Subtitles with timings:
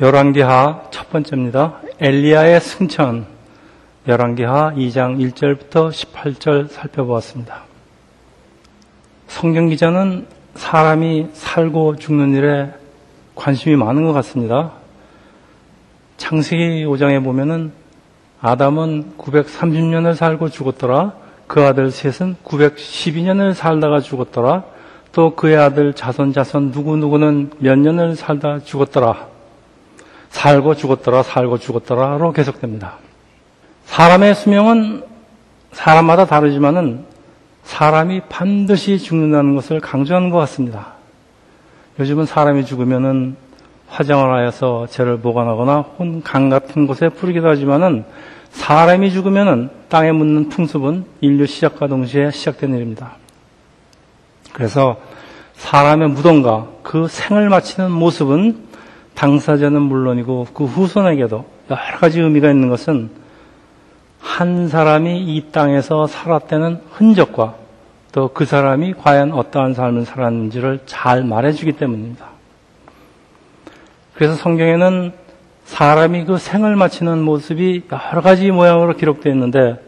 [0.00, 1.80] 열왕기하 첫 번째입니다.
[2.00, 3.26] 엘리야의 승천.
[4.08, 7.62] 열왕기하 2장 1절부터 18절 살펴보았습니다.
[9.28, 10.26] 성경 기자는
[10.56, 12.72] 사람이 살고 죽는 일에
[13.36, 14.72] 관심이 많은 것 같습니다.
[16.16, 17.70] 창세기 5장에 보면은
[18.40, 21.12] 아담은 930년을 살고 죽었더라.
[21.46, 24.64] 그 아들 셋은 912년을 살다가 죽었더라.
[25.12, 29.33] 또 그의 아들 자손 자손 누구누구는 몇 년을 살다 죽었더라.
[30.34, 32.98] 살고 죽었더라, 살고 죽었더라로 계속됩니다.
[33.86, 35.04] 사람의 수명은
[35.70, 37.04] 사람마다 다르지만은
[37.62, 40.94] 사람이 반드시 죽는다는 것을 강조하는 것 같습니다.
[42.00, 43.36] 요즘은 사람이 죽으면은
[43.86, 48.04] 화장을 하여서 죄를 보관하거나 혼 강 같은 곳에 뿌리기도 하지만은
[48.50, 53.12] 사람이 죽으면은 땅에 묻는 풍습은 인류 시작과 동시에 시작된 일입니다.
[54.52, 54.96] 그래서
[55.54, 58.63] 사람의 무덤과 그 생을 마치는 모습은
[59.14, 63.10] 당사자는 물론이고 그 후손에게도 여러 가지 의미가 있는 것은
[64.20, 67.54] 한 사람이 이 땅에서 살았다는 흔적과
[68.12, 72.26] 또 그 사람이 과연 어떠한 삶을 살았는지를 잘 말해주기 때문입니다.
[74.14, 75.12] 그래서 성경에는
[75.64, 79.80] 사람이 그 생을 마치는 모습이 여러 가지 모양으로 기록되어 있는데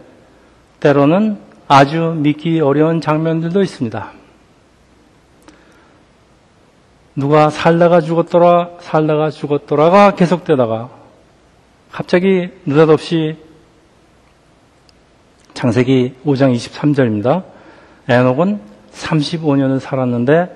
[0.80, 1.38] 때로는
[1.68, 4.12] 아주 믿기 어려운 장면들도 있습니다.
[7.16, 10.90] 누가 살다가 죽었더라, 살다가 죽었더라가 계속되다가
[11.90, 13.38] 갑자기 느닷없이
[15.54, 17.44] 창세기 5장 23절입니다.
[18.06, 18.60] 에녹은
[18.92, 20.54] 35년을 살았는데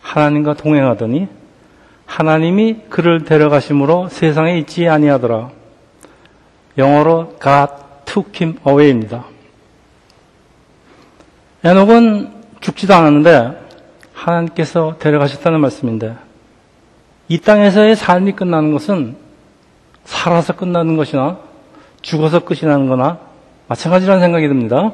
[0.00, 1.26] 하나님과 동행하더니
[2.06, 5.50] 하나님이 그를 데려가심으로 세상에 있지 아니하더라.
[6.78, 7.72] 영어로 God
[8.04, 9.24] took him away입니다.
[11.64, 13.67] 에녹은 죽지도 않았는데
[14.18, 16.16] 하나님께서 데려가셨다는 말씀인데
[17.28, 19.16] 이 땅에서의 삶이 끝나는 것은
[20.04, 21.38] 살아서 끝나는 것이나
[22.02, 23.18] 죽어서 끝이 나는 거나
[23.68, 24.92] 마찬가지라는 생각이 듭니다.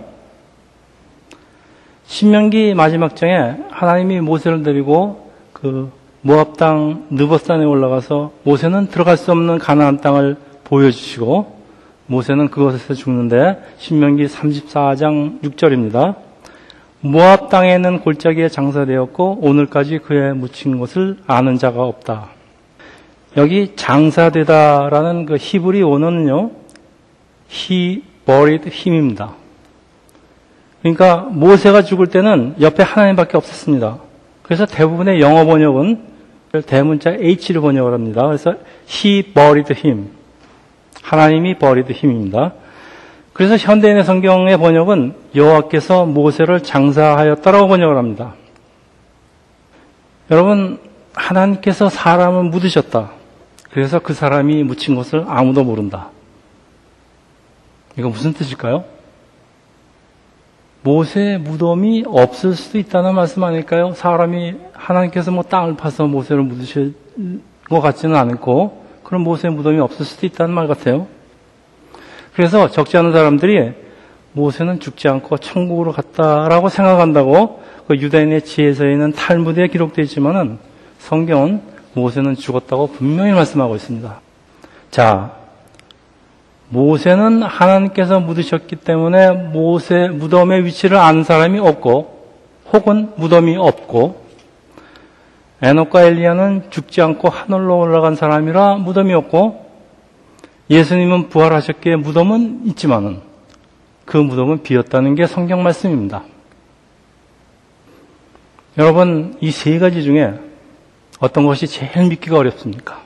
[2.06, 5.90] 신명기 마지막 장에 하나님이 모세를 데리고 그
[6.22, 11.62] 모압 땅 느버산에 올라가서 모세는 들어갈 수 없는 가나안 땅을 보여주시고
[12.06, 16.16] 모세는 그곳에서 죽는데 신명기 34장 6절입니다.
[17.04, 22.30] 모압 땅에 있는 골짜기에 장사되었고 오늘까지 그에 묻힌 것을 아는 자가 없다.
[23.36, 26.52] 여기 장사되다라는 그 히브리 원어는요,
[27.52, 29.34] he buried him입니다.
[30.80, 33.98] 그러니까 모세가 죽을 때는 옆에 하나님밖에 없었습니다.
[34.42, 36.14] 그래서 대부분의 영어 번역은
[36.64, 38.26] 대문자 H를 번역을 합니다.
[38.26, 38.54] 그래서
[38.88, 40.08] he buried him.
[41.02, 42.54] 하나님이 buried him입니다.
[43.34, 48.34] 그래서 현대인의 성경의 번역은 여호와께서 모세를 장사하였다라고 번역을 합니다.
[50.30, 50.78] 여러분
[51.12, 53.10] 하나님께서 사람을 묻으셨다.
[53.70, 56.10] 그래서 그 사람이 묻힌 것을 아무도 모른다.
[57.98, 58.84] 이거 무슨 뜻일까요?
[60.82, 63.94] 모세의 무덤이 없을 수도 있다는 말씀 아닐까요?
[63.94, 66.94] 사람이 하나님께서 뭐 땅을 파서 모세를 묻으실
[67.68, 71.08] 것 같지는 않고 그런 모세의 무덤이 없을 수도 있다는 말 같아요.
[72.34, 73.72] 그래서 적지 않은 사람들이
[74.32, 80.58] 모세는 죽지 않고 천국으로 갔다라고 생각한다고 그 유다인의 지혜서에는 탈무드에 기록되어 있지만은
[80.98, 81.62] 성경은
[81.92, 84.20] 모세는 죽었다고 분명히 말씀하고 있습니다.
[84.90, 85.32] 자,
[86.70, 92.14] 모세는 하나님께서 묻으셨기 때문에 모세 무덤의 위치를 아는 사람이 없고
[92.72, 94.24] 혹은 무덤이 없고
[95.62, 99.63] 에녹과 엘리야는 죽지 않고 하늘로 올라간 사람이라 무덤이 없고
[100.70, 103.20] 예수님은 부활하셨기에 무덤은 있지만은
[104.04, 106.24] 그 무덤은 비었다는 게 성경 말씀입니다.
[108.78, 110.34] 여러분, 이 세 가지 중에
[111.20, 113.02] 어떤 것이 제일 믿기가 어렵습니까?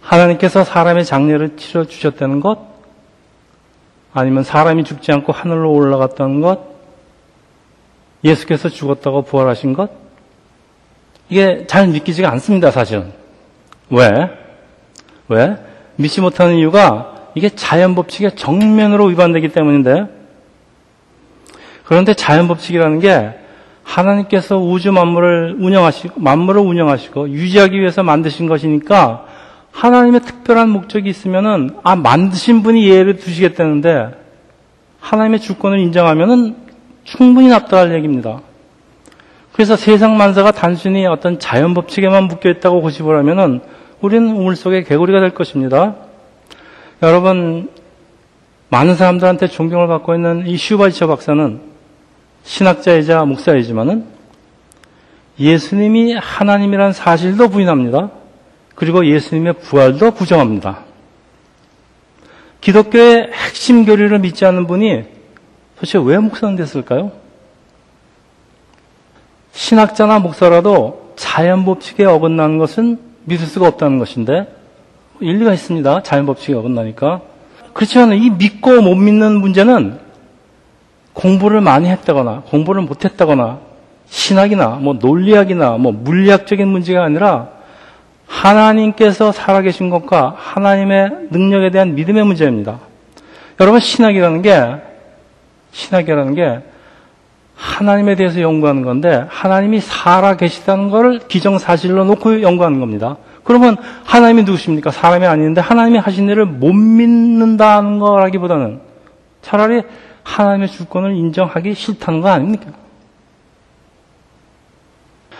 [0.00, 2.58] 하나님께서 사람의 장례를 치러 주셨다는 것,
[4.12, 6.60] 아니면 사람이 죽지 않고 하늘로 올라갔다는 것,
[8.24, 9.90] 예수께서 죽었다고 부활하신 것,
[11.28, 13.12] 이게 잘 믿기지가 않습니다, 사실은.
[13.90, 14.45] 왜?
[15.28, 15.56] 왜?
[15.96, 20.06] 믿지 못하는 이유가 이게 자연 법칙에 정면으로 위반되기 때문인데
[21.84, 23.30] 그런데 자연 법칙이라는 게
[23.84, 29.26] 하나님께서 우주 만물을 운영하시고 만물을 운영하시고 유지하기 위해서 만드신 것이니까
[29.70, 34.10] 하나님의 특별한 목적이 있으면은 아 만드신 분이 예를 두시겠다는데
[34.98, 36.56] 하나님의 주권을 인정하면은
[37.04, 38.40] 충분히 납득할 얘기입니다.
[39.52, 43.60] 그래서 세상 만사가 단순히 어떤 자연 법칙에만 묶여 있다고 고집을 하면은
[44.00, 45.96] 우리는 우물 속의 개구리가 될 것입니다.
[47.02, 47.70] 여러분,
[48.68, 51.60] 많은 사람들한테 존경을 받고 있는 이 슈발처 박사는
[52.42, 54.06] 신학자이자 목사이지만은
[55.38, 58.10] 예수님이 하나님이란 사실도 부인합니다.
[58.74, 60.80] 그리고 예수님의 부활도 부정합니다.
[62.60, 65.04] 기독교의 핵심 교리를 믿지 않는 분이
[65.76, 67.12] 도대체 왜 목사는 됐을까요?
[69.52, 74.46] 신학자나 목사라도 자연 법칙에 어긋나는 것은 믿을 수가 없다는 것인데
[75.20, 76.02] 일리가 있습니다.
[76.02, 77.20] 자연 법칙에 어긋나니까.
[77.72, 79.98] 그렇지만 이 믿고 못 믿는 문제는
[81.12, 83.60] 공부를 많이 했다거나 공부를 못 했다거나
[84.06, 87.48] 신학이나 뭐 논리학이나 뭐 물리학적인 문제가 아니라
[88.26, 92.80] 하나님께서 살아계신 것과 하나님의 능력에 대한 믿음의 문제입니다.
[93.60, 94.76] 여러분 신학이라는 게
[95.72, 96.60] 신학이라는 게
[97.56, 103.16] 하나님에 대해서 연구하는 건데 하나님이 살아 계시다는 것을 기정사실로 놓고 연구하는 겁니다.
[103.42, 104.90] 그러면 하나님이 누구십니까?
[104.90, 108.80] 사람이 아닌데 하나님이 하신 일을 못 믿는다는 거라기보다는
[109.40, 109.82] 차라리
[110.22, 112.66] 하나님의 주권을 인정하기 싫다는 거 아닙니까?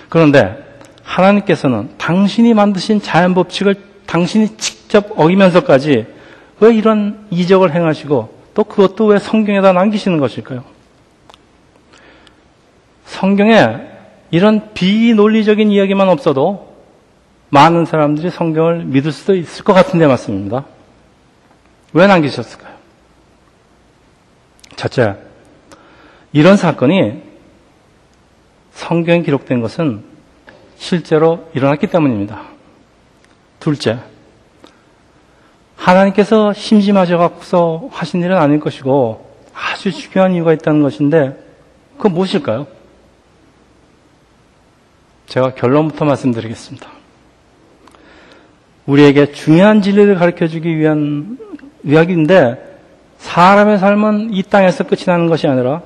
[0.09, 0.65] 그런데
[1.03, 3.75] 하나님께서는 당신이 만드신 자연 법칙을
[4.07, 6.07] 당신이 직접 어기면서까지
[6.61, 10.76] 왜 이런 이적을 행하시고 또 그것도 왜 성경에다 남기시는 것일까요?
[13.17, 13.81] 성경에
[14.31, 16.77] 이런 비논리적인 이야기만 없어도
[17.49, 20.67] 많은 사람들이 성경을 믿을 수도 있을 것 같은데 맞습니다.
[21.95, 22.75] 왜 남기셨을까요?
[24.77, 25.17] 첫째,
[26.35, 27.23] 이런 사건이
[28.73, 30.05] 성경에 기록된 것은
[30.77, 32.43] 실제로 일어났기 때문입니다.
[33.61, 33.99] 둘째,
[35.77, 41.43] 하나님께서 심심하셔갖고서 하신 일은 아닐 것이고 아주 중요한 이유가 있다는 것인데
[41.97, 42.76] 그건 무엇일까요?
[45.27, 46.89] 제가 결론부터 말씀드리겠습니다.
[48.87, 51.39] 우리에게 중요한 진리를 가르쳐 주기 위한
[51.85, 52.65] 이야기인데
[53.19, 55.83] 사람의 삶은 이 땅에서 끝이 나는 것이 아니라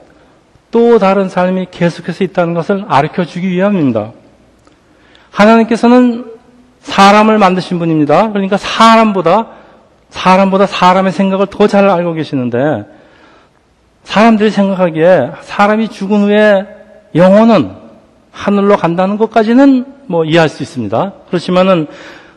[0.71, 4.13] 또 다른 삶이 계속해서 있다는 것을 가르쳐 주기 위함입니다.
[5.31, 6.33] 하나님께서는
[6.81, 8.31] 사람을 만드신 분입니다.
[8.31, 9.49] 그러니까 사람보다
[10.11, 12.85] 사람보다 사람의 생각을 더 잘 알고 계시는데
[14.05, 16.67] 사람들이 생각하기에 사람이 죽은 후에
[17.15, 17.80] 영혼은
[18.33, 21.13] 하늘로 간다는 것까지는 뭐 이해할 수 있습니다.
[21.29, 21.87] 그렇지만은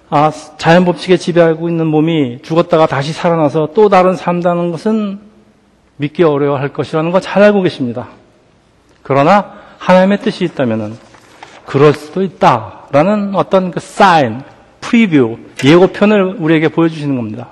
[0.09, 5.19] 아, 자연 법칙에 지배하고 있는 몸이 죽었다가 다시 살아나서 또 다른 삶다는 것은
[5.97, 8.09] 믿기 어려워할 것이라는 거잘 알고 계십니다.
[9.01, 10.95] 그러나 하나님의 뜻이 있다면은
[11.65, 14.41] 그럴 수도 있다라는 어떤 그 사인,
[14.81, 17.49] 프리뷰, 예고편을 우리에게 보여주시는 겁니다.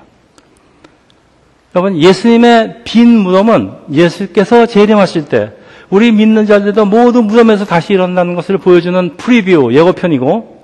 [1.75, 5.53] 여러분, 예수님의 빈 무덤은 예수께서 재림하실 때
[5.91, 10.61] 우리 믿는 자들도 모두 무덤에서 다시 일어난다는 것을 보여주는 프리뷰, 예고편이고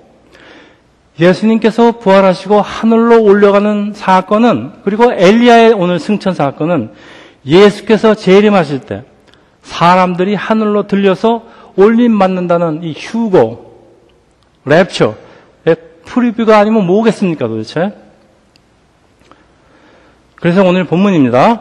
[1.20, 6.92] 예수님께서 부활하시고 하늘로 올려가는 사건은 그리고 엘리야의 오늘 승천 사건은
[7.44, 9.04] 예수께서 재림하실 때
[9.62, 11.44] 사람들이 하늘로 들려서
[11.76, 13.84] 올림 받는다는 이 휴고,
[14.64, 17.92] 랩처의 프리뷰가 아니면 뭐겠습니까 도대체?
[20.36, 21.60] 그래서 오늘 본문입니다.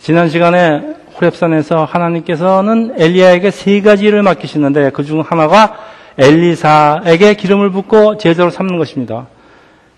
[0.00, 5.76] 지난 시간에 호랩산에서 하나님께서는 엘리야에게 세 가지를 맡기시는데 그 중 하나가
[6.18, 9.26] 엘리사에게 기름을 붓고 제자로 삼는 것입니다.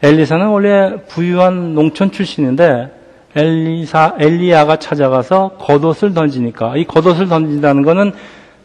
[0.03, 2.91] 엘리사는 원래 부유한 농촌 출신인데
[3.35, 8.13] 엘리사 엘리야가 찾아가서 겉옷을 던지니까 이 겉옷을 던진다는 것은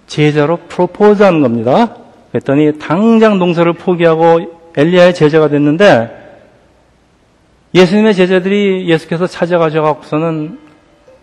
[0.08, 1.96] 제자로 프로포즈하는 겁니다.
[2.32, 4.42] 그랬더니 당장 농사를 포기하고
[4.76, 6.24] 엘리야의 제자가 됐는데
[7.74, 10.65] 예수님의 제자들이 예수께서 찾아가셔 갖고서는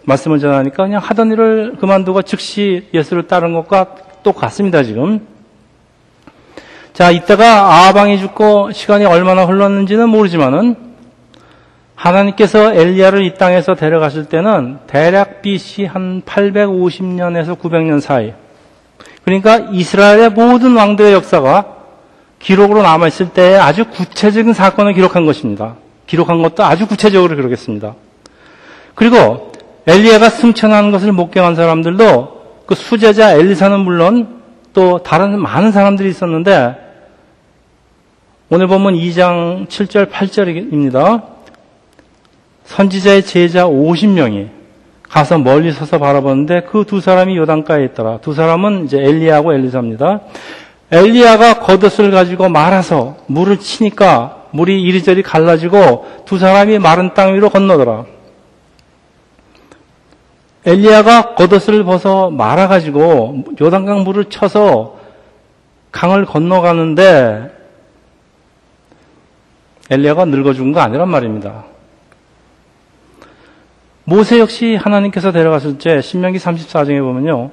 [0.05, 5.27] 말씀을 전하니까 그냥 하던 일을 그만두고 즉시 예수를 따른 것과 똑같습니다, 지금.
[6.93, 10.77] 자, 이따가 아방이 죽고 시간이 얼마나 흘렀는지는 모르지만은
[11.95, 18.35] 하나님께서 엘리야를 이 땅에서 데려가실 때는 대략 BC 한 850년에서 900년 사이.
[19.25, 21.77] 그러니까 이스라엘의 모든 왕들의 역사가
[22.41, 25.77] 기록으로 남아있을 때 아주 구체적인 사건을 기록한 것입니다.
[26.07, 27.95] 기록한 것도 아주 구체적으로 기록했습니다.
[28.97, 29.52] 그리고
[29.87, 36.77] 엘리야가 승천하는 것을 목격한 사람들도 그 수제자 엘리사는 물론 또 다른 많은 사람들이 있었는데
[38.49, 41.23] 오늘 보면 2장 7절 8절입니다.
[42.65, 44.49] 선지자의 제자 50명이
[45.09, 48.19] 가서 멀리 서서 바라보는데 그 두 사람이 요단가에 있더라.
[48.19, 50.21] 두 사람은 이제 엘리야하고 엘리사입니다.
[50.91, 58.05] 엘리야가 겉옷을 가지고 말아서 물을 치니까 물이 이리저리 갈라지고 두 사람이 마른 땅 위로 건너더라.
[60.65, 64.99] 엘리야가 겉옷을 벗어 말아 가지고 요단강 물을 쳐서
[65.91, 67.51] 강을 건너가는데
[69.91, 71.65] 엘리야가 늙어 죽은 거 아니란 말입니다.
[74.05, 77.51] 모세 역시 하나님께서 데려갔을 때 신명기 34장에 보면요.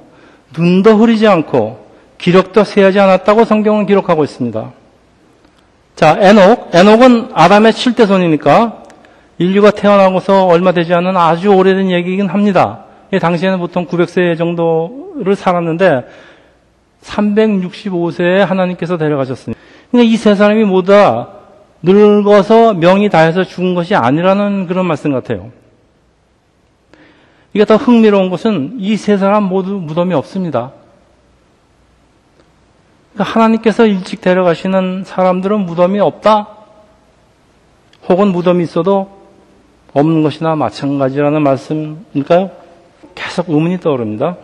[0.56, 1.86] 눈도 흐리지 않고
[2.18, 4.72] 기력도 세하지 않았다고 성경은 기록하고 있습니다.
[5.96, 6.70] 자, 에녹.
[6.74, 8.80] 에녹은 아담의 7대손이니까
[9.38, 12.84] 인류가 태어나고서 얼마 되지 않은 아주 오래된 얘기이긴 합니다.
[13.12, 16.06] 예, 당시에는 보통 900세 정도를 살았는데
[17.02, 19.60] 365세에 하나님께서 데려가셨습니다.
[19.90, 21.28] 그러니까 이 세 사람이 모두 다
[21.82, 25.50] 늙어서 명이 다해서 죽은 것이 아니라는 그런 말씀 같아요.
[27.52, 30.72] 이게 더 흥미로운 것은 이 세 사람 모두 무덤이 없습니다.
[33.14, 36.48] 그러니까 하나님께서 일찍 데려가시는 사람들은 무덤이 없다?
[38.08, 39.10] 혹은 무덤이 있어도
[39.94, 42.50] 없는 것이나 마찬가지라는 말씀일까요?
[43.14, 44.36] 계속 의문이 떠오릅니다.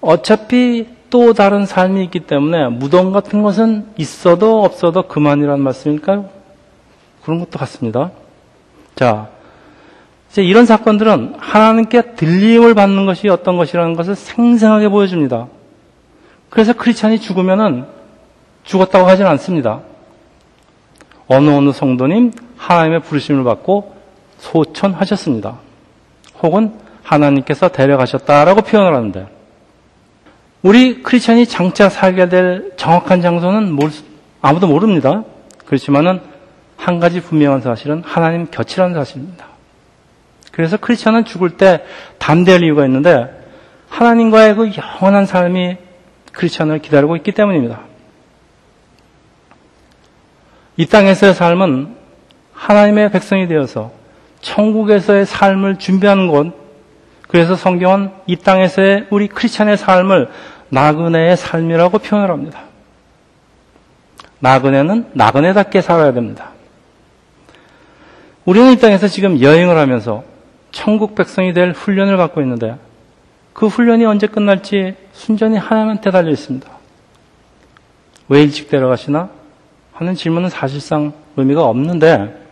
[0.00, 6.28] 어차피 또 다른 삶이 있기 때문에 무덤 같은 것은 있어도 없어도 그만이라는 말씀일까요?
[7.22, 8.12] 그런 것도 같습니다.
[8.94, 9.28] 자,
[10.30, 15.48] 이제 이런 사건들은 하나님께 들림을 받는 것이 어떤 것이라는 것을 생생하게 보여줍니다.
[16.48, 17.84] 그래서 크리스찬이 죽으면은
[18.64, 19.80] 죽었다고 하진 않습니다.
[21.26, 23.94] 어느 어느 성도님 하나님의 부르심을 받고
[24.38, 25.58] 소천하셨습니다.
[26.42, 29.26] 혹은 하나님께서 데려가셨다라고 표현을 하는데
[30.62, 33.78] 우리 크리스천이 장차 살게 될 정확한 장소는
[34.42, 35.24] 아무도 모릅니다.
[35.66, 36.20] 그렇지만은
[36.76, 39.46] 한 가지 분명한 사실은 하나님 곁이라는 사실입니다.
[40.52, 41.84] 그래서 크리스천은 죽을 때
[42.18, 43.28] 담대할 이유가 있는데
[43.88, 45.76] 하나님과의 그 영원한 삶이
[46.32, 47.80] 크리스천을 기다리고 있기 때문입니다.
[50.76, 51.96] 이 땅에서의 삶은
[52.52, 53.92] 하나님의 백성이 되어서
[54.40, 56.59] 천국에서의 삶을 준비하는 곳,
[57.30, 60.30] 그래서 성경은 이 땅에서의 우리 크리스찬의 삶을
[60.70, 62.62] 나그네의 삶이라고 표현을 합니다.
[64.40, 66.50] 나그네는 나그네답게 살아야 됩니다.
[68.44, 70.24] 우리는 이 땅에서 지금 여행을 하면서
[70.72, 72.74] 천국 백성이 될 훈련을 받고 있는데
[73.52, 76.68] 그 훈련이 언제 끝날지 순전히 하나님한테 달려 있습니다.
[78.28, 79.30] 왜 일찍 데려가시나?
[79.92, 82.44] 하는 질문은 사실상 의미가 없는데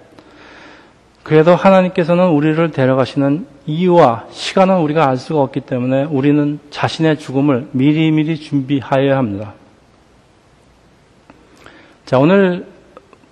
[1.25, 8.39] 그래도 하나님께서는 우리를 데려가시는 이유와 시간은 우리가 알 수가 없기 때문에 우리는 자신의 죽음을 미리미리
[8.41, 9.53] 준비하여야 합니다.
[12.07, 12.67] 자, 오늘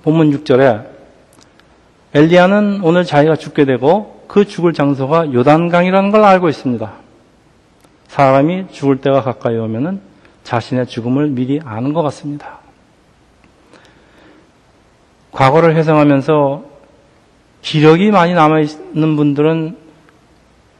[0.02, 0.86] 본문 6절에
[2.12, 6.92] 엘리야는 오늘 자기가 죽게 되고 그 죽을 장소가 요단강이라는 걸 알고 있습니다.
[8.08, 10.00] 사람이 죽을 때가 가까이 오면은
[10.44, 12.58] 자신의 죽음을 미리 아는 것 같습니다.
[15.32, 16.64] 과거를 회상하면서
[17.62, 19.85] 기력이 많이 남아있는 분들은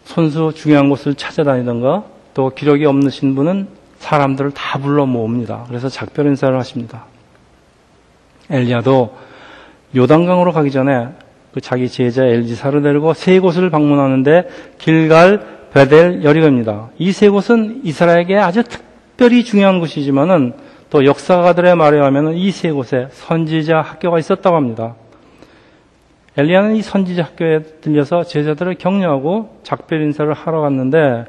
[0.07, 5.65] 손수 중요한 곳을 찾아다니던가 또 기력이 없으신 분은 사람들을 다 불러 모읍니다.
[5.69, 7.05] 그래서 작별 인사를 하십니다.
[8.49, 9.15] 엘리야도
[9.95, 11.09] 요단강으로 가기 전에
[11.53, 14.49] 그 자기 제자 엘지사를 데리고 세 곳을 방문하는데
[14.79, 16.91] 길갈, 베델, 여리고입니다.
[16.99, 20.53] 이 세 곳은 이스라엘에게 아주 특별히 중요한 곳이지만은
[20.91, 24.95] 또 역사가들의 말에 하면 이세 곳에 선지자 학교가 있었다고 합니다.
[26.37, 31.25] 엘리야는 이 선지자 학교에 들려서 제자들을 격려하고 작별 인사를 하러 갔는데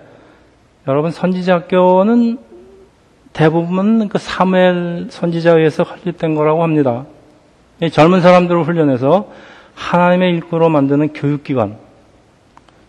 [0.87, 2.39] 여러분 선지자 학교는
[3.31, 7.05] 대부분 그 사무엘 선지자에 의해서 설립된 거라고 합니다.
[7.91, 9.29] 젊은 사람들을 훈련해서
[9.75, 11.77] 하나님의 일꾼으로 만드는 교육기관.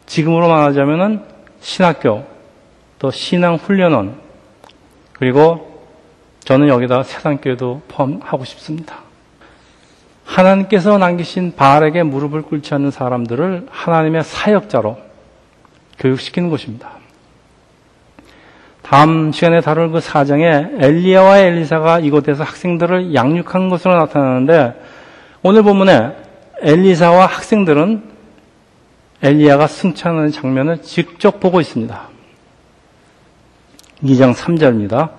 [0.06, 1.22] 지금으로 말하자면은
[1.60, 2.24] 신학교,
[2.98, 4.18] 또 신앙훈련원,
[5.12, 5.82] 그리고
[6.40, 9.07] 저는 여기다 세상교회도 포함하고 싶습니다.
[10.28, 14.98] 하나님께서 남기신 바알에게 무릎을 꿇지 않는 사람들을 하나님의 사역자로
[15.98, 16.90] 교육시키는 것입니다.
[18.82, 24.80] 다음 시간에 다룰 그 사장에 엘리야와 엘리사가 이곳에서 학생들을 양육한 것으로 나타나는데
[25.42, 26.16] 오늘 본문에
[26.60, 28.02] 엘리사와 학생들은
[29.22, 32.00] 엘리야가 승천하는 장면을 직접 보고 있습니다.
[34.04, 35.10] 2장 3절입니다.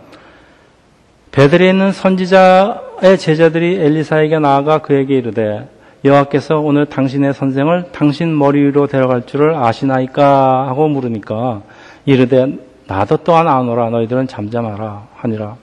[1.32, 5.70] 베들에 있는 선지자 의 제자들이 엘리사에게 나아가 그에게 이르되
[6.04, 11.62] 여호와께서 오늘 당신의 선생을 당신 머리 위로 데려갈 줄을 아시나이까 하고 물으니까
[12.06, 15.56] 이르되 나도 또한 아노라 너희들은 잠잠하라 하니라.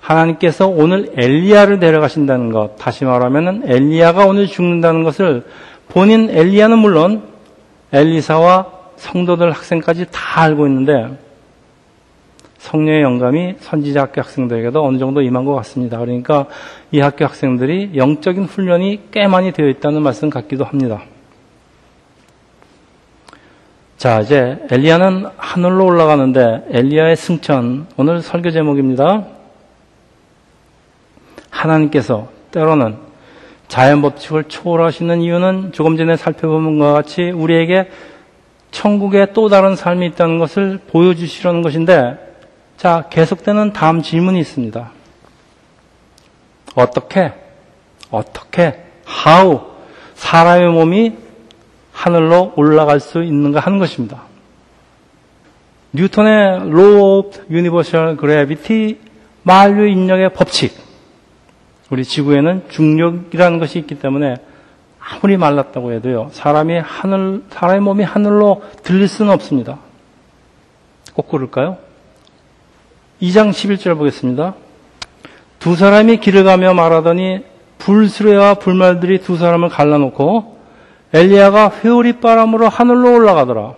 [0.00, 5.44] 하나님께서 오늘 엘리야를 데려가신다는 것, 다시 말하면 엘리야가 오늘 죽는다는 것을
[5.88, 7.22] 본인 엘리야는 물론
[7.92, 11.16] 엘리사와 성도들 학생까지 다 알고 있는데
[12.60, 15.98] 성령의 영감이 선지자 학교 학생들에게도 어느 정도 임한 것 같습니다.
[15.98, 16.46] 그러니까
[16.92, 21.02] 이 학교 학생들이 영적인 훈련이 꽤 많이 되어 있다는 말씀 같기도 합니다.
[23.96, 29.24] 자, 이제 엘리야는 하늘로 올라가는데 엘리야의 승천 오늘 설교 제목입니다.
[31.48, 32.96] 하나님께서 때로는
[33.68, 37.88] 자연 법칙을 초월하시는 이유는 조금 전에 살펴본 것과 같이 우리에게
[38.70, 42.29] 천국에 또 다른 삶이 있다는 것을 보여주시려는 것인데
[42.80, 44.90] 자, 계속되는 다음 질문이 있습니다.
[46.74, 47.34] 어떻게?
[48.10, 49.60] 어떻게, how,
[50.14, 51.14] 사람의 몸이
[51.92, 54.22] 하늘로 올라갈 수 있는가 하는 것입니다.
[55.92, 58.96] 뉴턴의 Law of Universal Gravity,
[59.42, 60.74] 만류 인력의 법칙.
[61.90, 64.36] 우리 지구에는 중력이라는 것이 있기 때문에
[64.98, 69.76] 아무리 말랐다고 해도요, 사람이 하늘, 사람의 몸이 하늘로 들릴 수는 없습니다.
[71.12, 71.89] 꼭 그럴까요?
[73.20, 74.54] 2장 11절 보겠습니다.
[75.58, 77.40] 두 사람이 길을 가며 말하더니
[77.78, 80.58] 불수레와 불말들이 두 사람을 갈라놓고
[81.12, 83.74] 엘리야가 회오리 바람으로 하늘로 올라가더라.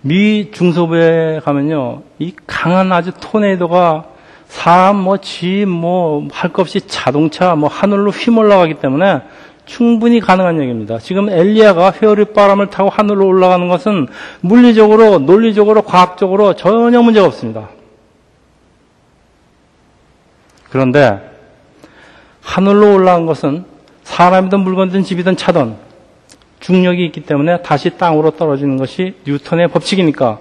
[0.00, 4.04] 미 중서부에 가면요, 이 강한 아주 토네이도가
[4.48, 9.22] 사람 뭐 집 뭐 할 것 없이 자동차 뭐 하늘로 휘몰라가기 때문에
[9.66, 10.98] 충분히 가능한 얘기입니다.
[10.98, 14.06] 지금 엘리야가 회오리 바람을 타고 하늘로 올라가는 것은
[14.40, 17.68] 물리적으로, 논리적으로, 과학적으로 전혀 문제가 없습니다.
[20.70, 21.20] 그런데
[22.42, 23.64] 하늘로 올라간 것은
[24.04, 25.74] 사람이든 물건이든 집이든 차든
[26.60, 30.38] 중력이 있기 때문에 다시 땅으로 떨어지는 것이 뉴턴의 법칙이니까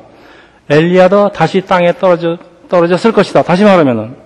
[0.70, 2.38] 엘리야도 다시 땅에 떨어져,
[2.70, 3.44] 떨어졌을 것이다.
[3.44, 4.25] 다시 말하면은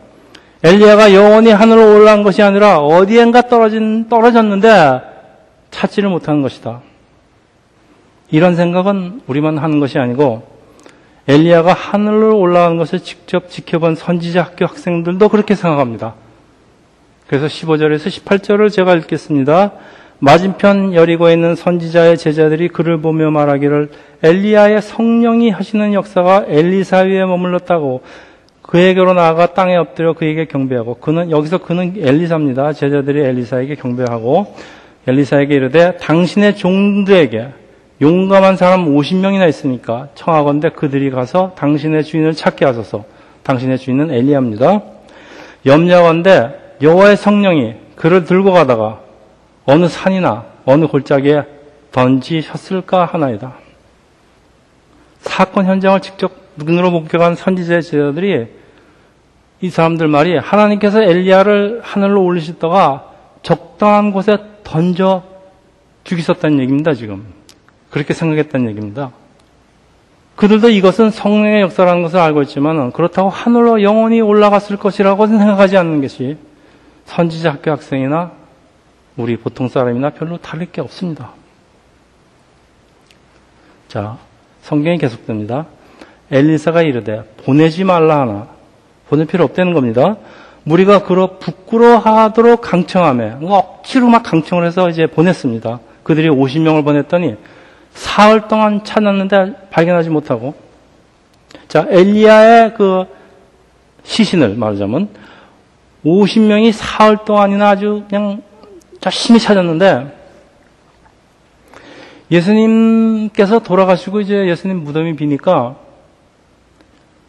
[0.63, 5.01] 엘리야가 영원히 하늘로 올라간 것이 아니라 어디엔가 떨어진, 떨어졌는데
[5.71, 6.81] 찾지를 못하는 것이다.
[8.31, 10.47] 이런 생각은 우리만 하는 것이 아니고
[11.27, 16.15] 엘리야가 하늘로 올라간 것을 직접 지켜본 선지자 학교 학생들도 그렇게 생각합니다.
[17.27, 19.73] 그래서 15절에서 18절을 제가 읽겠습니다.
[20.19, 23.91] 맞은편 여리고에 있는 선지자의 제자들이 그를 보며 말하기를
[24.23, 28.01] 엘리야의 성령이 하시는 역사가 엘리사 위에 머물렀다고
[28.69, 32.73] 그에게로 나아가 땅에 엎드려 그에게 경배하고 그는 여기서 그는 엘리사입니다.
[32.73, 34.55] 제자들이 엘리사에게 경배하고
[35.07, 37.47] 엘리사에게 이르되 당신의 종들에게
[37.99, 43.05] 용감한 사람 50명이나 있으니까 청하건대 그들이 가서 당신의 주인을 찾게 하소서.
[43.41, 44.83] 당신의 주인은 엘리야입니다.
[45.65, 48.99] 염려건대 여호와의 성령이 그를 들고 가다가
[49.65, 51.41] 어느 산이나 어느 골짜기에
[51.91, 53.55] 던지셨을까 하나이다.
[55.21, 58.58] 사건 현장을 직접 눈으로 목격한 선지자 제자들이
[59.61, 65.23] 이 사람들 말이 하나님께서 엘리야를 하늘로 올리셨다가 적당한 곳에 던져
[66.03, 67.25] 죽이셨다는 얘기입니다, 지금.
[67.89, 69.11] 그렇게 생각했다는 얘기입니다.
[70.35, 76.37] 그들도 이것은 성령의 역사라는 것을 알고 있지만 그렇다고 하늘로 영원히 올라갔을 것이라고 생각하지 않는 것이
[77.05, 78.31] 선지자 학교 학생이나
[79.17, 81.31] 우리 보통 사람이나 별로 다를 게 없습니다.
[83.89, 84.17] 자,
[84.61, 85.65] 성경이 계속됩니다.
[86.31, 88.58] 엘리사가 이르되 보내지 말라 하나
[89.09, 90.17] 보낼 필요 없다는 겁니다.
[90.63, 95.79] 무리가 그로 부끄러워하도록 강청하며 억지로 막 강청을 해서 이제 보냈습니다.
[96.03, 97.35] 그들이 50명을 보냈더니
[97.91, 100.53] 사흘 동안 찾았는데 발견하지 못하고
[101.67, 103.05] 자 엘리야의 그
[104.03, 105.09] 시신을 말하자면
[106.05, 108.41] 50명이 사흘 동안이나 아주 그냥
[109.05, 110.17] 열심히 찾았는데
[112.31, 115.75] 예수님께서 돌아가시고 이제 예수님 무덤이 비니까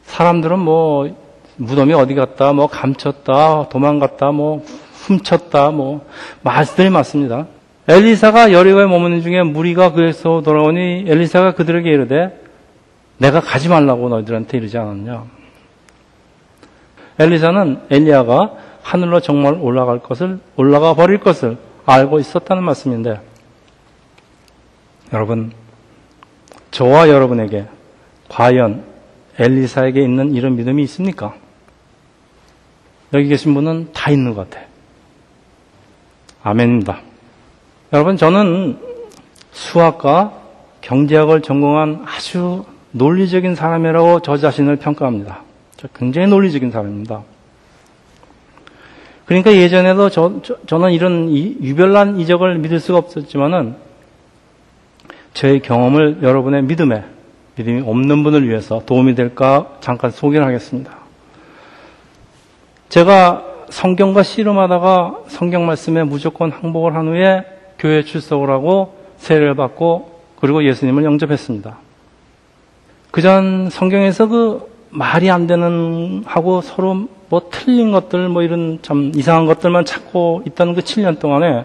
[0.04, 1.29] 사람들은 뭐
[1.60, 4.64] 무덤이 어디 갔다, 뭐 감췄다, 도망갔다, 뭐
[5.06, 6.06] 훔쳤다, 뭐
[6.42, 7.46] 말씀들이 많습니다.
[7.86, 12.40] 엘리사가 여리고에 머무는 중에 무리가 그에서 돌아오니 엘리사가 그들에게 이르되
[13.18, 15.24] 내가 가지 말라고 너희들한테 이르지 않았냐.
[17.18, 23.20] 엘리사는 엘리야가 하늘로 정말 올라갈 것을 올라가 버릴 것을 알고 있었다는 말씀인데
[25.12, 25.52] 여러분
[26.70, 27.66] 저와 여러분에게
[28.30, 28.84] 과연
[29.38, 31.34] 엘리사에게 있는 이런 믿음이 있습니까?
[33.12, 34.66] 여기 계신 분은 다 있는 것 같아요.
[36.42, 37.00] 아멘입니다.
[37.92, 38.78] 여러분, 저는
[39.52, 40.32] 수학과
[40.80, 45.42] 경제학을 전공한 아주 논리적인 사람이라고 저 자신을 평가합니다.
[45.76, 47.22] 저 굉장히 논리적인 사람입니다.
[49.26, 53.76] 그러니까 예전에도 저, 저 는 이런 유별난 이적을 믿을 수가 없었지만은
[55.34, 57.04] 저의 경험을 여러분의 믿음에
[57.56, 60.99] 믿음이 없는 분을 위해서 도움이 될까 잠깐 소개를 하겠습니다.
[62.90, 67.44] 제가 성경과 씨름하다가 성경 말씀에 무조건 항복을 한 후에
[67.78, 71.78] 교회 출석을 하고 세례를 받고 그리고 예수님을 영접했습니다.
[73.12, 79.12] 그 전 성경에서 그 말이 안 되는 하고 서로 뭐 틀린 것들 뭐 이런 참
[79.14, 81.64] 이상한 것들만 찾고 있다는 그 7년 동안에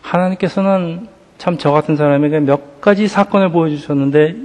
[0.00, 4.36] 하나님께서는 참 저 같은 사람에게 몇 가지 사건을 보여주셨는데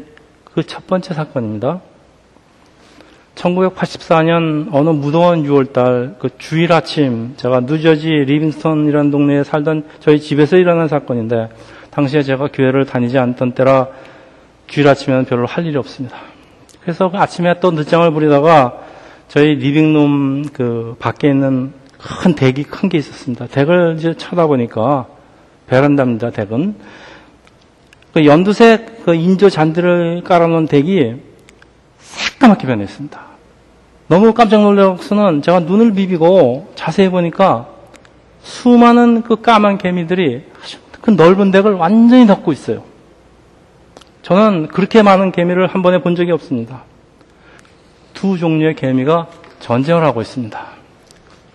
[0.53, 1.79] 그 첫 번째 사건입니다.
[3.41, 10.87] 1984년 어느 무더운 6월달 그 주일 아침 제가 뉴저지 리빙스턴이라는 동네에 살던 저희 집에서 일어난
[10.87, 11.49] 사건인데
[11.89, 13.87] 당시에 제가 교회를 다니지 않던 때라
[14.67, 16.17] 주일 아침에는 별로 할 일이 없습니다.
[16.81, 18.79] 그래서 그 아침에 또 늦잠을 부리다가
[19.27, 23.47] 저희 living room 그 밖에 있는 큰 deck이 큰 게 있었습니다.
[23.47, 25.07] deck을 이제 쳐다보니까
[25.67, 26.31] 베란다입니다.
[26.31, 26.75] 덱은
[28.13, 31.15] 그 연두색 그 인조 잔디를 깔아놓은 덱이
[31.99, 33.30] 새까맣게 변했습니다.
[34.11, 37.67] 너무 깜짝 놀라서는 제가 눈을 비비고 자세히 보니까
[38.41, 40.43] 수많은 그 까만 개미들이
[40.99, 42.83] 그 넓은 덱을 완전히 덮고 있어요.
[44.21, 46.83] 저는 그렇게 많은 개미를 한 번에 본 적이 없습니다.
[48.13, 49.27] 두 종류의 개미가
[49.61, 50.59] 전쟁을 하고 있습니다.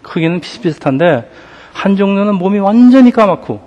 [0.01, 1.31] 크기는 비슷비슷한데
[1.75, 3.61] 한 종류는 몸이 완전히 까맣고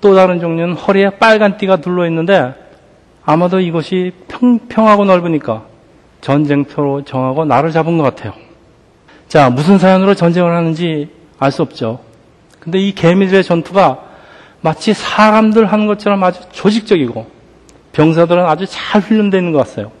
[0.00, 2.54] 또 다른 종류는 허리에 빨간 띠가 둘러 있는데
[3.22, 5.73] 아마도 이곳이 평평하고 넓으니까
[6.24, 8.32] 전쟁터로 정하고 나를 잡은 것 같아요.
[9.28, 12.00] 자, 무슨 사연으로 전쟁을 하는지 알 수 없죠.
[12.60, 14.00] 근데 이 개미들의 전투가
[14.62, 17.26] 마치 사람들 하는 것처럼 아주 조직적이고
[17.92, 19.92] 병사들은 아주 잘 훈련되어 있는 것 같아요.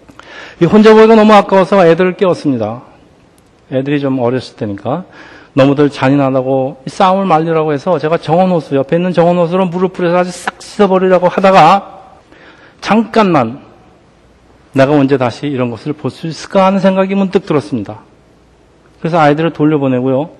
[0.72, 2.82] 혼자 보기가 너무 아까워서 애들을 깨웠습니다.
[3.70, 5.04] 애들이 좀 어렸을 때니까.
[5.52, 11.28] 너무들 잔인하다고 싸움을 말리라고 해서 제가 정원호수, 옆에 있는 정원호수로 물을 뿌려서 아주 싹 씻어버리려고
[11.28, 12.00] 하다가
[12.80, 13.73] 잠깐만
[14.74, 18.00] 내가 언제 다시 이런 것을 볼 수 있을까 하는 생각이 문득 들었습니다.
[19.00, 20.30] 그래서 아이들을 돌려보내고요.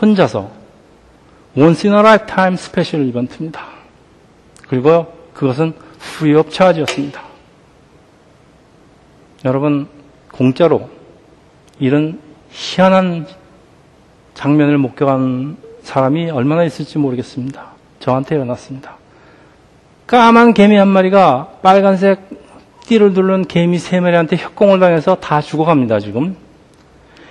[0.00, 0.50] 혼자서
[1.56, 3.62] once in a lifetime special event입니다.
[4.68, 7.22] 그리고 그것은 프리업 차지였습니다.
[9.44, 9.86] 여러분
[10.32, 10.88] 공짜로
[11.78, 12.18] 이런
[12.50, 13.26] 희한한
[14.34, 17.72] 장면을 목격한 사람이 얼마나 있을지 모르겠습니다.
[18.00, 18.96] 저한테 일어났습니다.
[20.06, 22.41] 까만 개미 한 마리가 빨간색
[22.86, 26.36] 띠를 두른 개미 세 마리한테 협공을 당해서 다 죽어갑니다, 지금.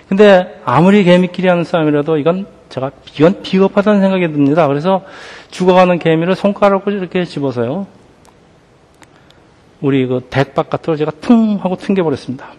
[0.07, 4.67] 근데 아무리 개미끼리 하는 싸움이라도 이건 제가, 이건 비겁하다는 생각이 듭니다.
[4.67, 5.03] 그래서
[5.51, 7.87] 죽어가는 개미를 손가락으로 이렇게 집어서요.
[9.81, 12.49] 우리 그덱 바깥으로 제가 퉁 하고 튕겨버렸습니다.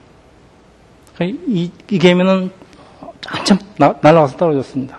[1.20, 2.50] 이, 이 개미는
[3.24, 4.98] 한참 나, 날아가서 떨어졌습니다.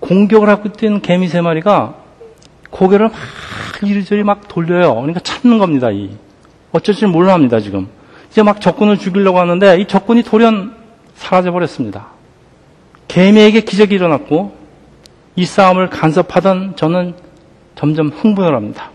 [0.00, 1.96] 공격을 하고 있던 개미 세 마리가
[2.70, 3.16] 고개를 막
[3.82, 4.94] 이리저리 막 돌려요.
[4.94, 5.90] 그러니까 찾는 겁니다.
[5.90, 6.10] 이
[6.72, 7.60] 어쩔 줄 몰라 합니다.
[7.60, 7.88] 지금
[8.30, 10.74] 이제 막 적군을 죽이려고 하는데 이 적군이 돌연
[11.14, 12.08] 사라져 버렸습니다.
[13.08, 14.56] 개미에게 기적이 일어났고
[15.36, 17.14] 이 싸움을 간섭하던 저는
[17.74, 18.90] 점점 흥분을 합니다.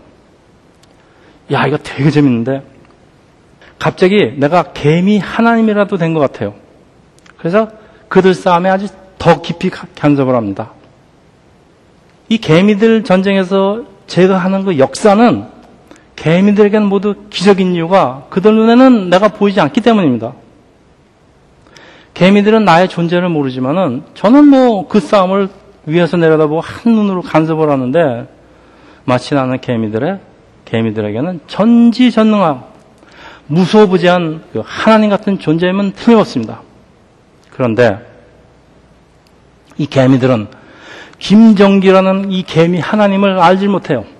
[1.52, 2.62] 야 이거 되게 재밌는데
[3.78, 6.54] 갑자기 내가 개미 하나님이라도 된 것 같아요.
[7.38, 7.68] 그래서
[8.08, 8.86] 그들 싸움에 아주
[9.18, 10.70] 더 깊이 간섭을 합니다.
[12.28, 15.46] 이 개미들 전쟁에서 제가 하는 그 역사는
[16.24, 20.32] 개미들에게는 모두 기적인 이유가 그들 눈에는 내가 보이지 않기 때문입니다.
[22.14, 25.50] 개미들은 나의 존재를 모르지만은 저는 뭐 그 싸움을
[25.84, 28.26] 위에서 내려다보고 한눈으로 간섭을 하는데
[29.04, 30.18] 마치 나는 개미들의
[30.64, 32.62] 개미들에게는 전지전능한
[33.48, 36.62] 무소부지한 그 하나님 같은 존재임은 틀림없습니다.
[37.50, 37.98] 그런데
[39.76, 40.46] 이 개미들은
[41.18, 44.13] 김정기라는 이 개미 하나님을 알지 못해요.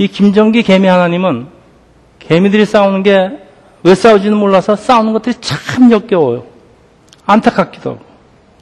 [0.00, 1.48] 이 김정기 개미 하나님은
[2.18, 3.50] 개미들이 싸우는 게
[3.82, 6.44] 왜 싸우지는 몰라서 싸우는 것들이 참 역겨워요.
[7.26, 8.00] 안타깝기도 하고.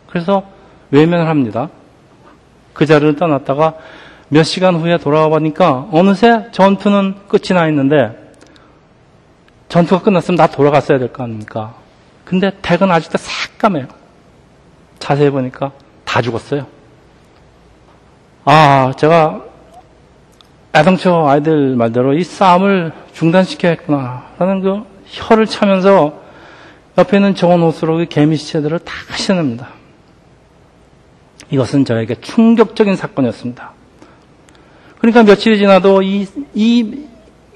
[0.06, 0.44] 그래서
[0.90, 1.70] 외면을 합니다.
[2.72, 3.74] 그 자리를 떠났다가
[4.28, 8.32] 몇 시간 후에 돌아와 보니까 어느새 전투는 끝이 나 있는데
[9.68, 11.74] 전투가 끝났으면 나 돌아갔어야 될 거 아닙니까?
[12.24, 13.86] 근데 덱은 아직도 새까매요.
[14.98, 15.72] 자세히 보니까
[16.04, 16.66] 다 죽었어요.
[18.44, 19.44] 아, 제가
[20.74, 24.24] 애당초 아이들 말대로 이 싸움을 중단시켜야겠구나.
[24.38, 26.20] 라는 그 혀를 차면서
[26.98, 29.68] 옆에 있는 정원 옷으로 그 개미 시체들을 다 씻어냅니다.
[31.50, 33.72] 이것은 저에게 충격적인 사건이었습니다.
[34.98, 37.06] 그러니까 며칠이 지나도 이, 이,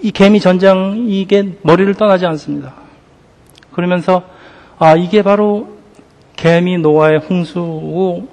[0.01, 2.75] 이 개미 전장, 이게 머리를 떠나지 않습니다.
[3.73, 4.23] 그러면서
[4.79, 5.77] 아, 이게 바로
[6.37, 8.29] 개미 노아의 홍수고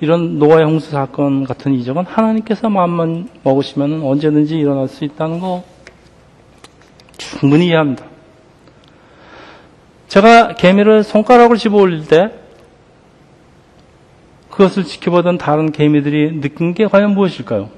[0.00, 5.64] 이런 노아의 홍수 사건 같은 이적은 하나님께서 마음만 먹으시면 언제든지 일어날 수 있다는 거
[7.16, 8.04] 충분히 이해합니다.
[10.08, 12.32] 제가 개미를 손가락으로 집어 올릴 때
[14.50, 17.70] 그것을 지켜보던 다른 개미들이 느낀 게 과연 무엇일까요?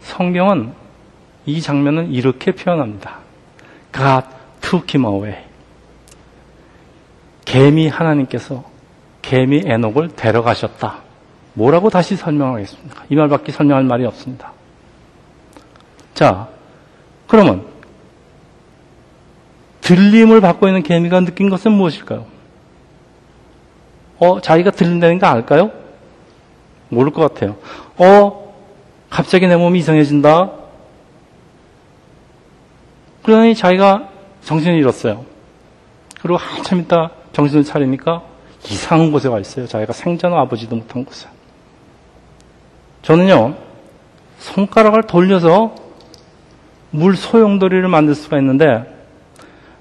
[0.00, 0.72] 성경은
[1.46, 3.18] 이 장면을 이렇게 표현합니다.
[3.92, 4.26] God
[4.60, 5.47] took him away.
[7.48, 8.62] 개미 하나님께서
[9.22, 10.98] 개미 에녹을 데려가셨다.
[11.54, 13.04] 뭐라고 다시 설명하겠습니까?
[13.08, 14.52] 이 말밖에 설명할 말이 없습니다.
[16.12, 16.48] 자,
[17.26, 17.64] 그러면
[19.80, 22.26] 들림을 받고 있는 개미가 느낀 것은 무엇일까요?
[24.18, 25.70] 어, 자기가 들린다는 거 알까요?
[26.90, 27.56] 모를 것 같아요.
[27.96, 28.54] 어,
[29.08, 30.50] 갑자기 내 몸이 이상해진다.
[33.22, 34.10] 그러니 자기가
[34.44, 35.24] 정신을 잃었어요.
[36.20, 38.22] 그리고 한참 있다 정신을 차리니까
[38.68, 39.68] 이상한 곳에 가 있어요.
[39.68, 41.28] 자기가 생전 아버지도 못한 곳에.
[43.02, 43.54] 저는요,
[44.38, 45.72] 손가락을 돌려서
[46.90, 48.82] 물 소용돌이를 만들 수가 있는데,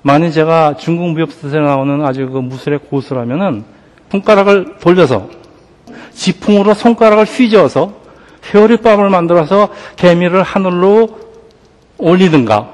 [0.04, 3.66] 만약 제가 중국 무협사에 나오는 아주 그 무술의 고수라면은,
[4.12, 5.28] 손가락을 돌려서,
[6.12, 7.92] 지풍으로 손가락을 휘저어서,
[8.54, 11.20] 회오리밥을 만들어서 개미를 하늘로
[11.98, 12.70] 올리든가.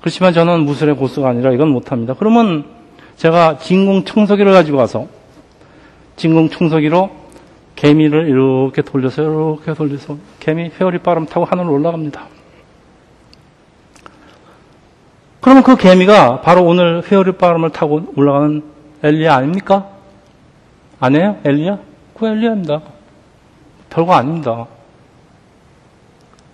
[0.00, 2.14] 그렇지만 저는 무술의 고수가 아니라 이건 못합니다.
[2.16, 2.79] 그러면
[3.20, 5.06] 제가 진공 청소기를 가지고 와서
[6.16, 7.10] 진공 청소기로
[7.76, 12.28] 개미를 이렇게 돌려서 이렇게 돌려서 개미 회오리 바람 타고 하늘로 올라갑니다.
[15.42, 18.62] 그러면 그 개미가 바로 오늘 회오리 바람을 타고 올라가는
[19.02, 19.88] 엘리야 아닙니까?
[20.98, 21.40] 아니에요?
[21.44, 21.78] 엘리야?
[22.18, 22.80] 그 엘리야입니다.
[23.90, 24.66] 별거 아닙니다.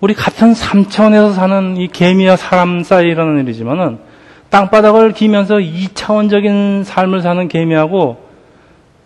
[0.00, 4.05] 우리 같은 삼차원에서 사는 이 개미와 사람 일어나는 일이지만은
[4.50, 8.24] 땅바닥을 기면서 이차원적인 삶을 사는 개미하고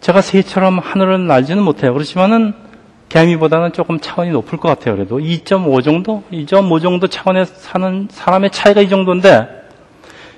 [0.01, 1.93] 제가 새처럼 하늘을 날지는 못해요.
[1.93, 2.55] 그렇지만은
[3.09, 4.95] 개미보다는 조금 차원이 높을 것 같아요.
[4.95, 9.49] 그래도 2.5 정도, 2.5 정도 차원에 사는 사람의 차이가 이 정도인데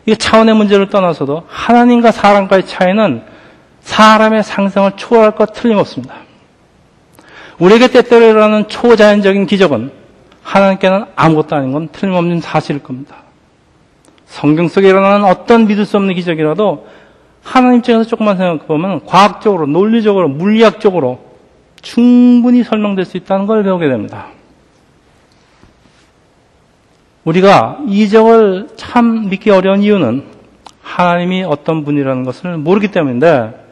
[0.07, 3.23] 이 차원의 문제를 떠나서도 하나님과 사람과의 차이는
[3.83, 6.15] 사람의 상상을 초월할 것 틀림없습니다.
[7.59, 9.93] 우리에게 때때로 일어나는 초자연적인 기적은
[10.43, 13.21] 하나님께는 아무것도 아닌 건 틀림없는 사실일 겁니다.
[14.33, 16.87] 성경 속에 일어나는 어떤 믿을 수 없는 기적이라도
[17.42, 21.21] 하나님 입장에서 조금만 생각해 보면 과학적으로, 논리적으로, 물리학적으로
[21.83, 24.29] 충분히 설명될 수 있다는 걸 배우게 됩니다.
[27.25, 30.25] 우리가 이적을 참 믿기 어려운 이유는
[30.81, 33.62] 하나님이 어떤 분이라는 것을 모르기 때문인데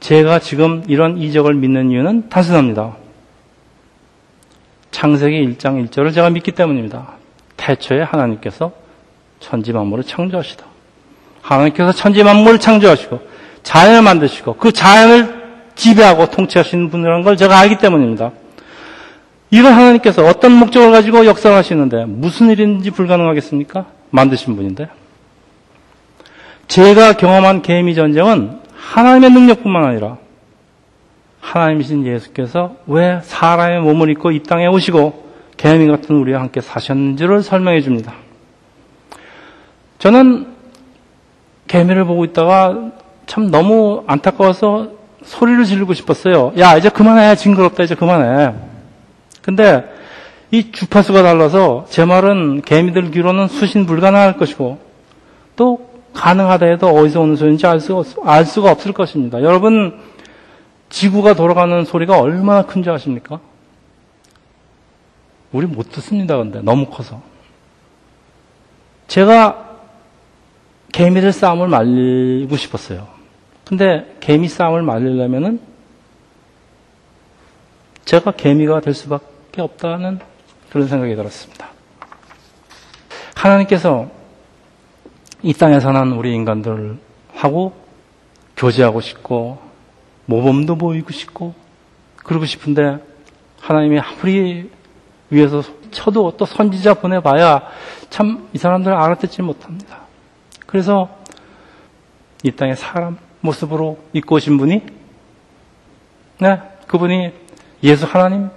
[0.00, 2.96] 제가 지금 이런 이적을 믿는 이유는 단순합니다.
[4.92, 7.06] 창세기 1장 1절을 제가 믿기 때문입니다.
[7.58, 8.83] 태초에 하나님께서
[9.44, 10.64] 천지 만물을 창조하시다.
[11.42, 13.20] 하나님께서 천지 만물을 창조하시고
[13.62, 18.32] 자연을 만드시고 그 자연을 지배하고 통치하시는 분이라는 걸 제가 알기 때문입니다.
[19.50, 23.86] 이걸 하나님께서 어떤 목적을 가지고 역사하시는데 무슨 일인지 불가능하겠습니까?
[24.10, 24.88] 만드신 분인데.
[26.66, 30.16] 제가 경험한 개미 전쟁은 하나님의 능력뿐만 아니라
[31.40, 35.24] 하나님이신 예수께서 왜 사람의 몸을 입고 이 땅에 오시고
[35.56, 38.14] 개미 같은 우리와 함께 사셨는지를 설명해 줍니다.
[40.04, 40.48] 저는
[41.66, 42.90] 개미를 보고 있다가
[43.24, 44.90] 참 너무 안타까워서
[45.24, 46.52] 소리를 지르고 싶었어요.
[46.58, 47.36] 야, 이제 그만해.
[47.36, 47.84] 징그럽다.
[47.84, 48.52] 이제 그만해.
[49.40, 49.82] 근데
[50.50, 54.78] 이 주파수가 달라서 제 말은 개미들 귀로는 수신 불가능할 것이고
[55.56, 59.42] 또 가능하다 해도 어디서 오는 소리인지 알 수가, 알 수가 없을 것입니다.
[59.42, 60.02] 여러분,
[60.90, 63.40] 지구가 돌아가는 소리가 얼마나 큰지 아십니까?
[65.50, 66.60] 우리 못 듣습니다, 근데.
[66.60, 67.22] 너무 커서.
[69.08, 69.63] 제가
[70.94, 73.08] 개미들 싸움을 말리고 싶었어요.
[73.64, 75.60] 근데 개미 싸움을 말리려면은
[78.04, 80.20] 제가 개미가 될 수밖에 없다는
[80.70, 81.66] 그런 생각이 들었습니다.
[83.34, 84.08] 하나님께서
[85.42, 87.72] 이 땅에 사는 우리 인간들하고
[88.56, 89.58] 교제하고 싶고
[90.26, 91.54] 모범도 보이고 싶고
[92.14, 92.98] 그러고 싶은데
[93.60, 94.70] 하나님이 아무리
[95.28, 97.62] 위에서 쳐도 또 선지자 보내봐야
[98.10, 100.03] 참 이 사람들을 알아듣지 못합니다.
[100.74, 101.08] 그래서
[102.42, 104.82] 이 땅에 사람 모습으로 입고 오신 분이
[106.40, 107.32] 네 그분이
[107.84, 108.50] 예수 하나님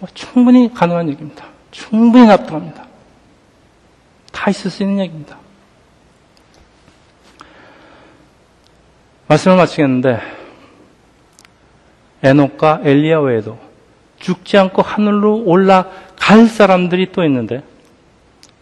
[0.00, 1.44] 뭐 충분히 가능한 얘기입니다.
[1.70, 2.86] 충분히 납득합니다.
[4.32, 5.36] 다 있을 수 있는 얘기입니다.
[9.28, 10.18] 말씀을 마치겠는데
[12.22, 13.58] 에녹과 엘리야 외에도
[14.18, 17.62] 죽지 않고 하늘로 올라갈 사람들이 또 있는데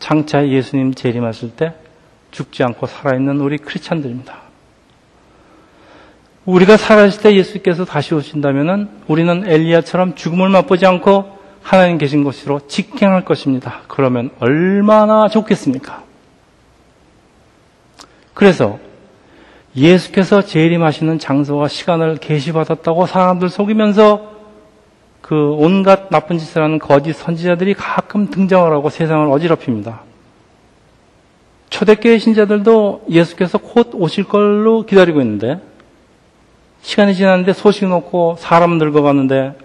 [0.00, 1.74] 장차 예수님 재림하실 때
[2.32, 4.40] 죽지 않고 살아있는 우리 크리스찬들입니다.
[6.46, 13.24] 우리가 살아있을 때 예수께서 다시 오신다면 우리는 엘리야처럼 죽음을 맛보지 않고 하나님 계신 곳으로 직행할
[13.24, 13.82] 것입니다.
[13.86, 16.02] 그러면 얼마나 좋겠습니까?
[18.34, 18.78] 그래서
[19.76, 24.39] 예수께서 재림하시는 장소와 시간을 계시받았다고 사람들 속이면서
[25.20, 30.02] 그 온갖 나쁜 짓을 하는 거짓 선지자들이 가끔 등장을 하고 세상을 어지럽힙니다.
[31.70, 35.60] 초대교회 신자들도 예수께서 곧 오실 걸로 기다리고 있는데
[36.82, 39.56] 시간이 지났는데 소식은 없고 사람 늙어갔는데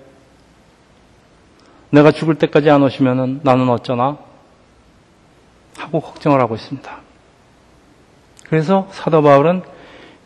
[1.90, 4.18] 내가 죽을 때까지 안 오시면은 나는 어쩌나
[5.78, 6.98] 하고 걱정을 하고 있습니다.
[8.50, 9.64] 그래서 사도 바울은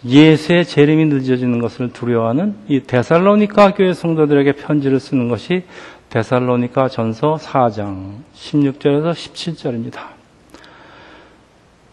[0.05, 5.63] 예수의 재림이 늦어지는 것을 두려워하는 이 데살로니카 교회 성도들에게 편지를 쓰는 것이
[6.09, 10.19] 데살로니카 전서 4장 16절에서 17절입니다.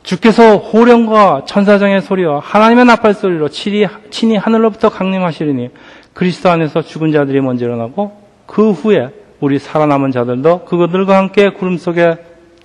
[0.04, 5.70] 주께서 호령과 천사장의 소리와 하나님의 나팔 소리로 친히, 하늘로부터 강림하시리니
[6.14, 8.16] 그리스도 안에서 죽은 자들이 먼저 일어나고
[8.46, 12.18] 그 후에 우리 살아남은 자들도 그들과 함께 구름 속에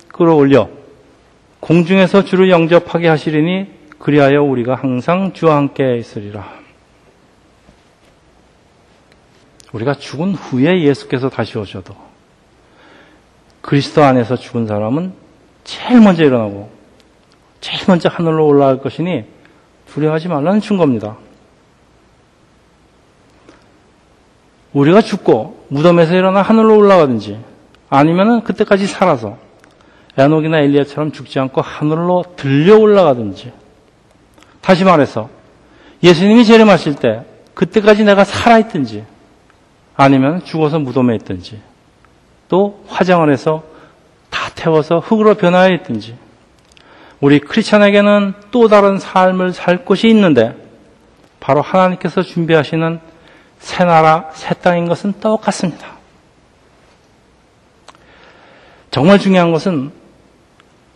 [0.06, 0.68] 끌어올려
[1.58, 6.44] 공중에서 주를 영접하게 하시리니 그리하여 우리가 항상 주와 함께 있으리라.
[9.72, 11.94] 우리가 죽은 후에 예수께서 다시 오셔도
[13.60, 15.12] 그리스도 안에서 죽은 사람은
[15.62, 16.68] 제일 먼저 일어나고
[17.60, 19.24] 제일 먼저 하늘로 올라갈 것이니
[19.86, 21.16] 두려워하지 말라는 증거입니다.
[24.72, 27.38] 우리가 죽고 무덤에서 일어나 하늘로 올라가든지
[27.88, 29.38] 아니면은 그때까지 살아서
[30.18, 33.61] 에녹이나 엘리야처럼 죽지 않고 하늘로 들려 올라가든지
[34.62, 35.28] 다시 말해서
[36.02, 39.04] 예수님이 재림하실 때 그때까지 내가 살아있든지
[39.94, 41.60] 아니면 죽어서 무덤에 있든지
[42.48, 43.62] 또 화장을 해서
[44.30, 46.16] 다 태워서 흙으로 변화해 있든지
[47.20, 50.56] 우리 크리스천에게는 또 다른 삶을 살 곳이 있는데
[51.38, 53.00] 바로 하나님께서 준비하시는
[53.58, 55.86] 새 나라, 새 땅인 것은 똑같습니다.
[58.90, 59.92] 정말 중요한 것은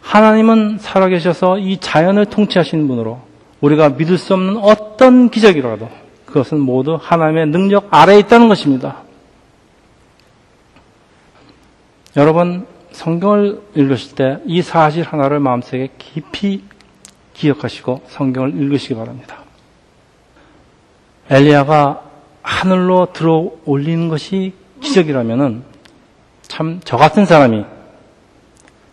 [0.03, 3.21] 하나님은 살아계셔서 이 자연을 통치하시는 분으로
[3.67, 5.89] 우리가 믿을 수 없는 어떤 기적이라도
[6.25, 9.03] 그것은 모두 하나님의 능력 아래에 있다는 것입니다.
[12.17, 16.65] 여러분, 성경을 읽으실 때 이 사실 하나를 마음속에 깊이
[17.35, 19.43] 기억하시고 성경을 읽으시기 바랍니다.
[21.29, 22.03] 엘리야가
[22.43, 25.63] 하늘로 들어 올리는 것이 기적이라면은
[26.43, 27.65] 참 저 같은 사람이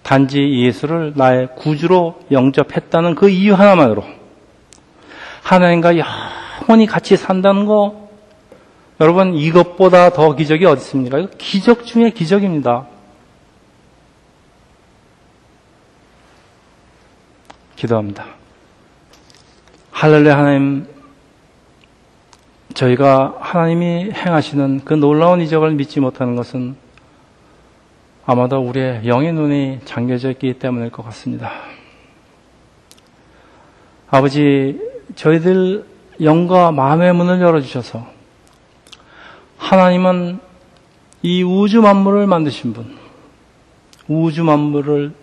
[0.02, 4.04] 단지 예수를 나의 구주로 영접했다는 그 이유 하나만으로
[5.44, 8.10] 하나님과 영원히 같이 산다는 거
[9.00, 11.20] 여러분 이것보다 더 기적이 어디 있습니까?
[11.20, 12.88] 이거 기적 중에 기적입니다.
[17.76, 18.26] 기도합니다.
[19.92, 20.88] 할렐루야 하나님
[22.74, 26.76] 저희가 하나님이 행하시는 그 놀라운 이적을 믿지 못하는 것은
[28.26, 31.52] 아마도 우리의 영의 눈이 잠겨져 있기 때문일 것 같습니다.
[34.10, 34.80] 아버지,
[35.16, 35.86] 저희들
[36.22, 38.06] 영과 마음의 문을 열어주셔서
[39.58, 40.40] 하나님은
[41.22, 42.98] 이 우주 만물을 만드신 분,
[44.08, 45.14] 우주 만물을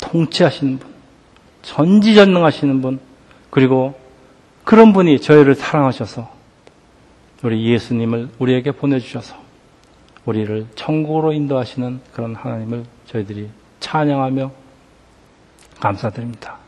[0.00, 0.90] 통치하시는 분,
[1.62, 3.00] 전지전능하시는 분,
[3.50, 3.98] 그리고
[4.64, 6.28] 그런 분이 저희를 사랑하셔서
[7.42, 9.36] 우리 예수님을 우리에게 보내주셔서
[10.24, 14.50] 우리를 천국으로 인도하시는 그런 하나님을 저희들이 찬양하며
[15.78, 16.65] 감사드립니다.